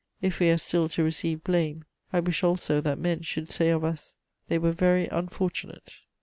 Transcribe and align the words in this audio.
If 0.19 0.39
we 0.39 0.49
are 0.49 0.57
still 0.57 0.89
to 0.89 1.03
receive 1.03 1.43
blame, 1.43 1.85
I 2.11 2.21
wish 2.21 2.43
also 2.43 2.81
that 2.81 2.97
men 2.97 3.21
should 3.21 3.51
say 3.51 3.69
of 3.69 3.83
us: 3.83 4.15
"'They 4.47 4.57
were 4.57 4.71
very 4.71 5.05
unfortunate.'" 5.07 5.93